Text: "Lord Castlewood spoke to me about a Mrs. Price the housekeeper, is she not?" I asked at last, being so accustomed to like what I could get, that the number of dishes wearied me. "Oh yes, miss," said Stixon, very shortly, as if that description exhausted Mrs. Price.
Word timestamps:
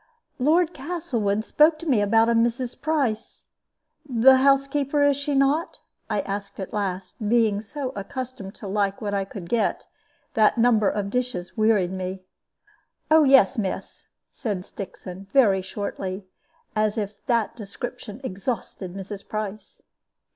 "Lord 0.39 0.73
Castlewood 0.73 1.45
spoke 1.45 1.77
to 1.77 1.85
me 1.85 2.01
about 2.01 2.27
a 2.27 2.33
Mrs. 2.33 2.81
Price 2.81 3.49
the 4.03 4.37
housekeeper, 4.37 5.03
is 5.03 5.15
she 5.15 5.35
not?" 5.35 5.77
I 6.09 6.21
asked 6.21 6.59
at 6.59 6.73
last, 6.73 7.29
being 7.29 7.61
so 7.61 7.89
accustomed 7.95 8.55
to 8.55 8.67
like 8.67 8.99
what 8.99 9.13
I 9.13 9.25
could 9.25 9.47
get, 9.47 9.85
that 10.33 10.55
the 10.55 10.61
number 10.61 10.89
of 10.89 11.11
dishes 11.11 11.55
wearied 11.55 11.91
me. 11.91 12.23
"Oh 13.11 13.25
yes, 13.25 13.59
miss," 13.59 14.07
said 14.31 14.65
Stixon, 14.65 15.25
very 15.31 15.61
shortly, 15.61 16.25
as 16.75 16.97
if 16.97 17.23
that 17.27 17.55
description 17.55 18.21
exhausted 18.23 18.95
Mrs. 18.95 19.27
Price. 19.27 19.83